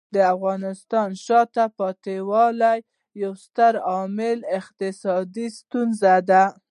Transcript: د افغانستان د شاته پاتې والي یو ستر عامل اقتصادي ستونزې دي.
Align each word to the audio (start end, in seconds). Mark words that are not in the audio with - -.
د 0.15 0.17
افغانستان 0.35 1.07
د 1.13 1.17
شاته 1.25 1.65
پاتې 1.77 2.15
والي 2.29 2.77
یو 3.23 3.33
ستر 3.45 3.73
عامل 3.91 4.37
اقتصادي 4.59 5.47
ستونزې 5.59 6.17
دي. 6.29 6.43